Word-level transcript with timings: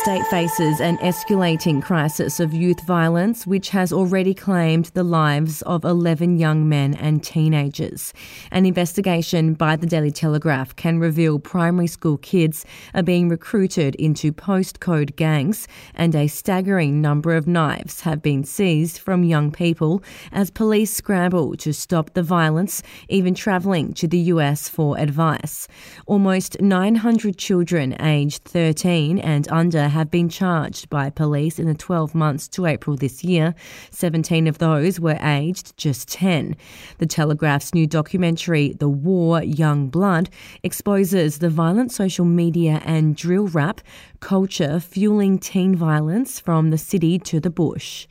State 0.00 0.26
faces 0.28 0.80
an 0.80 0.96
escalating 0.98 1.82
crisis 1.82 2.40
of 2.40 2.54
youth 2.54 2.80
violence, 2.86 3.46
which 3.46 3.68
has 3.68 3.92
already 3.92 4.32
claimed 4.32 4.86
the 4.94 5.04
lives 5.04 5.60
of 5.62 5.84
11 5.84 6.38
young 6.38 6.66
men 6.66 6.94
and 6.94 7.22
teenagers. 7.22 8.14
An 8.50 8.64
investigation 8.64 9.52
by 9.52 9.76
the 9.76 9.86
Daily 9.86 10.10
Telegraph 10.10 10.74
can 10.74 10.98
reveal 10.98 11.38
primary 11.38 11.86
school 11.86 12.16
kids 12.16 12.64
are 12.94 13.02
being 13.02 13.28
recruited 13.28 13.94
into 13.96 14.32
postcode 14.32 15.16
gangs, 15.16 15.68
and 15.94 16.14
a 16.14 16.28
staggering 16.28 17.02
number 17.02 17.34
of 17.34 17.46
knives 17.46 18.00
have 18.00 18.22
been 18.22 18.42
seized 18.42 18.98
from 18.98 19.22
young 19.22 19.52
people 19.52 20.02
as 20.32 20.50
police 20.50 20.94
scramble 20.94 21.56
to 21.56 21.74
stop 21.74 22.14
the 22.14 22.22
violence, 22.22 22.82
even 23.10 23.34
travelling 23.34 23.92
to 23.92 24.08
the 24.08 24.30
US 24.32 24.66
for 24.66 24.96
advice. 24.96 25.68
Almost 26.06 26.58
900 26.58 27.36
children 27.36 28.00
aged 28.00 28.44
13 28.44 29.18
and 29.18 29.46
under 29.48 29.89
have 29.90 30.10
been 30.10 30.28
charged 30.28 30.88
by 30.88 31.10
police 31.10 31.58
in 31.58 31.66
the 31.66 31.74
12 31.74 32.14
months 32.14 32.48
to 32.48 32.66
April 32.66 32.96
this 32.96 33.22
year. 33.22 33.54
17 33.90 34.46
of 34.46 34.58
those 34.58 34.98
were 34.98 35.18
aged 35.20 35.76
just 35.76 36.08
10. 36.08 36.56
The 36.98 37.06
Telegraph's 37.06 37.74
new 37.74 37.86
documentary, 37.86 38.72
The 38.72 38.88
War 38.88 39.42
Young 39.42 39.88
Blood, 39.88 40.30
exposes 40.62 41.38
the 41.38 41.50
violent 41.50 41.92
social 41.92 42.24
media 42.24 42.80
and 42.84 43.14
drill 43.14 43.48
rap 43.48 43.80
culture 44.20 44.80
fueling 44.80 45.38
teen 45.38 45.74
violence 45.74 46.40
from 46.40 46.70
the 46.70 46.78
city 46.78 47.18
to 47.18 47.40
the 47.40 47.50
bush. 47.50 48.06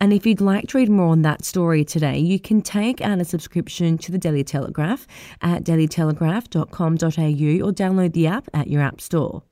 And 0.00 0.12
if 0.12 0.26
you'd 0.26 0.40
like 0.40 0.68
to 0.68 0.78
read 0.78 0.88
more 0.88 1.08
on 1.08 1.22
that 1.22 1.44
story 1.44 1.84
today, 1.84 2.18
you 2.18 2.38
can 2.38 2.62
take 2.62 3.00
out 3.00 3.20
a 3.20 3.24
subscription 3.24 3.98
to 3.98 4.12
the 4.12 4.18
Daily 4.18 4.44
Telegraph 4.44 5.06
at 5.42 5.64
dailytelegraph.com.au 5.64 7.66
or 7.66 7.72
download 7.72 8.12
the 8.12 8.26
app 8.26 8.48
at 8.54 8.68
your 8.68 8.82
app 8.82 9.00
store. 9.00 9.42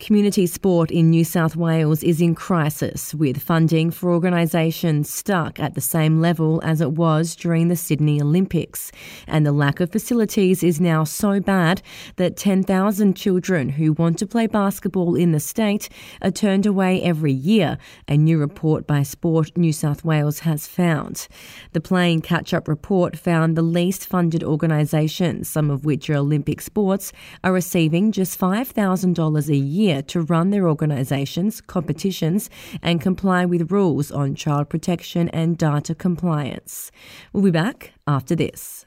Community 0.00 0.46
sport 0.46 0.90
in 0.90 1.08
New 1.08 1.24
South 1.24 1.54
Wales 1.54 2.02
is 2.02 2.20
in 2.20 2.34
crisis, 2.34 3.14
with 3.14 3.40
funding 3.40 3.90
for 3.90 4.12
organisations 4.12 5.08
stuck 5.08 5.60
at 5.60 5.74
the 5.74 5.80
same 5.80 6.20
level 6.20 6.60
as 6.64 6.80
it 6.80 6.92
was 6.92 7.36
during 7.36 7.68
the 7.68 7.76
Sydney 7.76 8.20
Olympics. 8.20 8.90
And 9.26 9.46
the 9.46 9.52
lack 9.52 9.80
of 9.80 9.92
facilities 9.92 10.62
is 10.62 10.80
now 10.80 11.04
so 11.04 11.38
bad 11.40 11.80
that 12.16 12.36
10,000 12.36 13.14
children 13.14 13.68
who 13.70 13.92
want 13.92 14.18
to 14.18 14.26
play 14.26 14.48
basketball 14.48 15.14
in 15.14 15.32
the 15.32 15.40
state 15.40 15.88
are 16.20 16.32
turned 16.32 16.66
away 16.66 17.00
every 17.02 17.32
year, 17.32 17.78
a 18.08 18.16
new 18.16 18.38
report 18.38 18.86
by 18.86 19.04
Sport 19.04 19.56
New 19.56 19.72
South 19.72 20.04
Wales 20.04 20.40
has 20.40 20.66
found. 20.66 21.28
The 21.72 21.80
Playing 21.80 22.20
Catch 22.20 22.52
Up 22.52 22.66
report 22.66 23.16
found 23.16 23.56
the 23.56 23.62
least 23.62 24.08
funded 24.08 24.42
organisations, 24.42 25.48
some 25.48 25.70
of 25.70 25.84
which 25.84 26.10
are 26.10 26.16
Olympic 26.16 26.60
sports, 26.60 27.12
are 27.44 27.52
receiving 27.52 28.10
just 28.10 28.38
$5,000 28.38 29.43
a 29.48 29.56
year 29.56 30.02
to 30.02 30.22
run 30.22 30.50
their 30.50 30.68
organisations, 30.68 31.60
competitions, 31.60 32.50
and 32.82 33.00
comply 33.00 33.44
with 33.44 33.70
rules 33.70 34.10
on 34.10 34.34
child 34.34 34.68
protection 34.68 35.28
and 35.30 35.58
data 35.58 35.94
compliance. 35.94 36.90
We'll 37.32 37.44
be 37.44 37.50
back 37.50 37.92
after 38.06 38.34
this. 38.34 38.86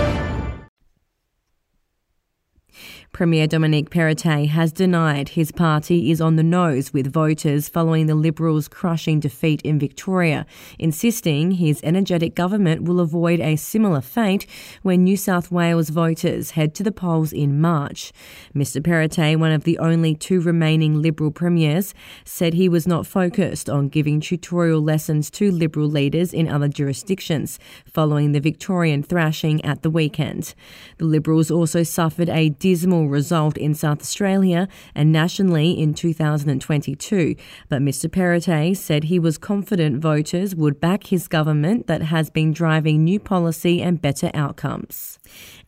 Premier 3.13 3.45
Dominique 3.45 3.89
Perrottet 3.89 4.47
has 4.47 4.71
denied 4.71 5.29
his 5.29 5.51
party 5.51 6.11
is 6.11 6.21
on 6.21 6.37
the 6.37 6.43
nose 6.43 6.93
with 6.93 7.11
voters 7.11 7.67
following 7.67 8.05
the 8.05 8.15
Liberals' 8.15 8.69
crushing 8.69 9.19
defeat 9.19 9.61
in 9.63 9.77
Victoria, 9.77 10.45
insisting 10.79 11.51
his 11.51 11.81
energetic 11.83 12.35
government 12.35 12.83
will 12.83 13.01
avoid 13.01 13.41
a 13.41 13.57
similar 13.57 13.99
fate 13.99 14.47
when 14.81 15.03
New 15.03 15.17
South 15.17 15.51
Wales 15.51 15.89
voters 15.89 16.51
head 16.51 16.73
to 16.73 16.83
the 16.83 16.91
polls 16.91 17.33
in 17.33 17.59
March. 17.59 18.13
Mr 18.55 18.81
Perrottet, 18.81 19.37
one 19.37 19.51
of 19.51 19.65
the 19.65 19.77
only 19.77 20.15
two 20.15 20.39
remaining 20.39 21.01
Liberal 21.01 21.31
premiers, 21.31 21.93
said 22.23 22.53
he 22.53 22.69
was 22.69 22.87
not 22.87 23.05
focused 23.05 23.69
on 23.69 23.89
giving 23.89 24.21
tutorial 24.21 24.81
lessons 24.81 25.29
to 25.31 25.51
Liberal 25.51 25.89
leaders 25.89 26.33
in 26.33 26.47
other 26.47 26.69
jurisdictions 26.69 27.59
following 27.85 28.31
the 28.31 28.39
Victorian 28.39 29.03
thrashing 29.03 29.63
at 29.65 29.81
the 29.81 29.89
weekend. 29.89 30.55
The 30.97 31.05
Liberals 31.05 31.51
also 31.51 31.83
suffered 31.83 32.29
a 32.29 32.49
dismal 32.49 33.00
result 33.07 33.57
in 33.57 33.73
South 33.73 34.01
Australia 34.01 34.67
and 34.95 35.11
nationally 35.11 35.71
in 35.71 35.93
2022, 35.93 37.35
but 37.69 37.81
Mr 37.81 38.09
Perrottet 38.09 38.77
said 38.77 39.05
he 39.05 39.19
was 39.19 39.37
confident 39.37 40.01
voters 40.01 40.55
would 40.55 40.79
back 40.79 41.07
his 41.07 41.27
government 41.27 41.87
that 41.87 42.01
has 42.01 42.29
been 42.29 42.51
driving 42.51 43.03
new 43.03 43.19
policy 43.19 43.81
and 43.81 44.01
better 44.01 44.31
outcomes. 44.33 45.19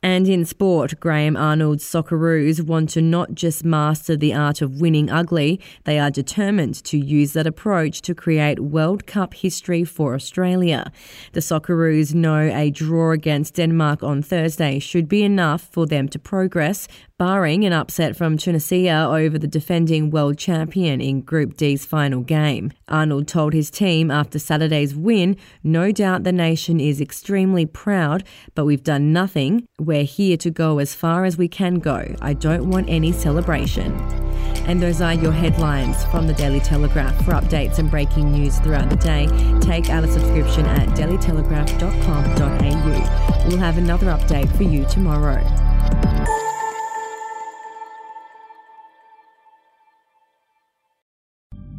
And 0.01 0.27
in 0.27 0.43
sport, 0.43 0.99
Graham 0.99 1.37
Arnold's 1.37 1.85
Socceroos 1.85 2.61
want 2.61 2.89
to 2.89 3.01
not 3.01 3.35
just 3.35 3.63
master 3.63 4.17
the 4.17 4.33
art 4.33 4.61
of 4.61 4.81
winning 4.81 5.09
ugly, 5.09 5.61
they 5.85 5.97
are 5.97 6.11
determined 6.11 6.83
to 6.83 6.97
use 6.97 7.31
that 7.33 7.47
approach 7.47 8.01
to 8.01 8.13
create 8.13 8.59
World 8.59 9.07
Cup 9.07 9.33
history 9.33 9.85
for 9.85 10.13
Australia. 10.13 10.91
The 11.31 11.39
Socceroos 11.39 12.13
know 12.13 12.51
a 12.53 12.69
draw 12.69 13.11
against 13.11 13.55
Denmark 13.55 14.03
on 14.03 14.21
Thursday 14.21 14.79
should 14.79 15.07
be 15.07 15.23
enough 15.23 15.69
for 15.71 15.85
them 15.85 16.09
to 16.09 16.19
progress, 16.19 16.89
barring 17.23 17.63
an 17.63 17.71
upset 17.71 18.17
from 18.17 18.35
Tunisia 18.37 19.07
over 19.09 19.39
the 19.39 19.47
defending 19.47 20.09
world 20.09 20.37
champion 20.37 20.99
in 20.99 21.21
Group 21.21 21.55
D's 21.55 21.85
final 21.85 22.19
game. 22.19 22.73
Arnold 22.89 23.29
told 23.29 23.53
his 23.53 23.71
team 23.71 24.11
after 24.11 24.37
Saturday's 24.37 24.93
win, 24.93 25.37
no 25.63 25.93
doubt 25.93 26.25
the 26.25 26.33
nation 26.33 26.81
is 26.81 26.99
extremely 26.99 27.65
proud, 27.65 28.25
but 28.55 28.65
we've 28.65 28.83
done 28.83 29.13
nothing. 29.13 29.65
We're 29.79 30.03
here 30.03 30.35
to 30.35 30.51
go 30.51 30.79
as 30.79 30.93
far 30.93 31.23
as 31.23 31.37
we 31.37 31.47
can 31.47 31.75
go. 31.75 32.13
I 32.21 32.33
don't 32.33 32.69
want 32.69 32.89
any 32.89 33.13
celebration. 33.13 33.93
And 34.67 34.83
those 34.83 34.99
are 34.99 35.13
your 35.13 35.31
headlines 35.31 36.03
from 36.07 36.27
the 36.27 36.33
Daily 36.33 36.59
Telegraph. 36.59 37.23
For 37.23 37.31
updates 37.31 37.79
and 37.79 37.89
breaking 37.89 38.33
news 38.33 38.59
throughout 38.59 38.89
the 38.89 38.97
day, 38.97 39.27
take 39.61 39.89
out 39.89 40.03
a 40.03 40.11
subscription 40.11 40.65
at 40.65 40.89
dailytelegraph.com.au. 40.89 43.47
We'll 43.47 43.59
have 43.59 43.77
another 43.77 44.07
update 44.07 44.53
for 44.57 44.63
you 44.63 44.83
tomorrow. 44.89 45.41